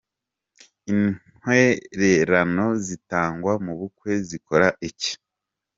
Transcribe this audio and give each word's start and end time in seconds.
Intwererano 0.91 2.65
zitangwa 2.85 3.53
mu 3.65 3.73
bukwe 3.79 4.11
zikora 4.27 4.67
iki?. 4.89 5.13